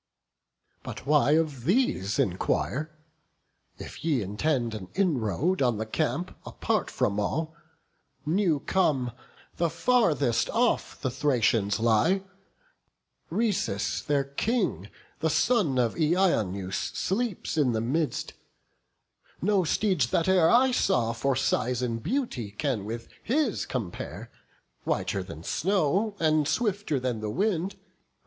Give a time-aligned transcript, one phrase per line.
[0.81, 2.89] But why of these enquire?
[3.77, 7.53] if ye intend An inroad on the camp, apart from all,
[8.25, 9.11] New come,
[9.57, 12.23] the farthest off, the Thracians lie:
[13.29, 18.33] Rhesus their King, the son of Eioneus, Sleeps in the midst;
[19.39, 24.31] no steeds that e'er I saw For size and beauty can with his compare:
[24.83, 27.75] Whiter than snow, and swifter than the wind.